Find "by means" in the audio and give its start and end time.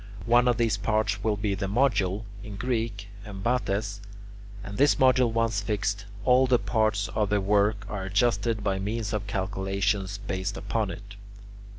8.63-9.13